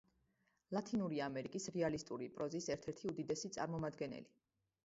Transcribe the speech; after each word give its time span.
ლათინური 0.77 1.19
ამერიკის 1.25 1.69
რეალისტური 1.75 2.31
პროზის 2.39 2.71
ერთ-ერთი 2.77 3.15
უდიდესი 3.15 3.53
წარმომადგენელი. 3.59 4.35